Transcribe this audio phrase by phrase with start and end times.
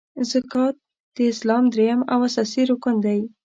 [0.31, 0.75] زکات
[1.15, 3.19] د اسلام دریم او اساسې رکن دی.